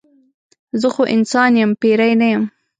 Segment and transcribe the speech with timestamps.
[0.81, 2.43] زه خو انسان یم پیری نه یم.